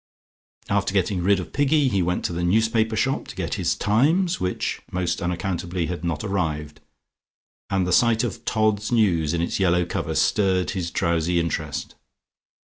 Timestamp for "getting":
0.95-1.21